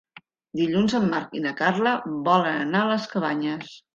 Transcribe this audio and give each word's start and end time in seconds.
Dilluns 0.59 0.95
en 0.99 1.05
Marc 1.09 1.35
i 1.41 1.41
na 1.43 1.51
Carla 1.59 1.93
volen 2.31 2.57
anar 2.65 2.81
a 2.87 2.91
les 2.95 3.09
Cabanyes. 3.15 3.79